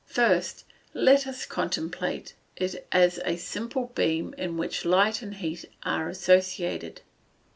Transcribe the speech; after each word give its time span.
First, 0.07 0.65
let 0.95 1.27
us 1.27 1.45
contemplate 1.45 2.33
it 2.55 2.87
as 2.91 3.19
a 3.23 3.35
simple 3.37 3.91
beam 3.93 4.33
in 4.35 4.57
which 4.57 4.83
light 4.83 5.21
and 5.21 5.35
heat 5.35 5.65
are 5.83 6.09
associated. 6.09 7.01